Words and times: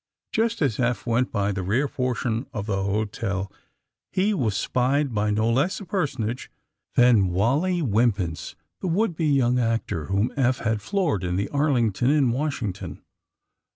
Just 0.31 0.63
as 0.63 0.79
Eph 0.79 1.05
went 1.05 1.31
by 1.31 1.51
the 1.51 1.61
rear 1.61 1.87
portion 1.87 2.47
of 2.53 2.65
the 2.65 2.81
hotel 2.83 3.51
he 4.11 4.33
was 4.33 4.55
espied 4.55 5.13
by 5.13 5.29
no 5.29 5.47
less 5.47 5.79
a 5.79 5.85
personage 5.85 6.49
than 6.95 7.27
Wally 7.29 7.83
Wimpins, 7.83 8.55
the 8.79 8.87
would 8.87 9.15
be 9.15 9.27
young 9.27 9.59
actor 9.59 10.05
whom 10.05 10.33
Eph 10.35 10.57
had 10.57 10.81
floored 10.81 11.23
in 11.23 11.35
the 11.35 11.49
Arlington 11.49 12.09
in 12.09 12.31
Y/ashing 12.31 12.73
ton. 12.73 13.03